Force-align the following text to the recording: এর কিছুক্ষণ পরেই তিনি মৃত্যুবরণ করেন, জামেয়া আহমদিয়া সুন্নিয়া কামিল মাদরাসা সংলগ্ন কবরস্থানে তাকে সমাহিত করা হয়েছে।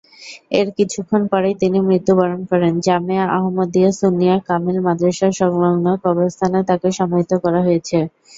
এর 0.59 0.67
কিছুক্ষণ 0.77 1.21
পরেই 1.31 1.55
তিনি 1.61 1.77
মৃত্যুবরণ 1.87 2.41
করেন, 2.51 2.73
জামেয়া 2.85 3.25
আহমদিয়া 3.37 3.91
সুন্নিয়া 3.99 4.35
কামিল 4.47 4.77
মাদরাসা 4.85 5.27
সংলগ্ন 5.39 5.85
কবরস্থানে 6.03 6.59
তাকে 6.69 6.87
সমাহিত 6.99 7.31
করা 7.43 7.59
হয়েছে। 7.67 7.97